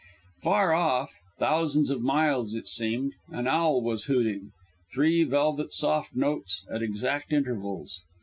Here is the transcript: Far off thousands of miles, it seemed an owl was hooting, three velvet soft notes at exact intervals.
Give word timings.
Far 0.41 0.73
off 0.73 1.13
thousands 1.37 1.91
of 1.91 2.01
miles, 2.01 2.55
it 2.55 2.67
seemed 2.67 3.13
an 3.29 3.45
owl 3.45 3.83
was 3.83 4.05
hooting, 4.05 4.51
three 4.91 5.23
velvet 5.23 5.71
soft 5.73 6.15
notes 6.15 6.65
at 6.71 6.81
exact 6.81 7.31
intervals. 7.31 8.01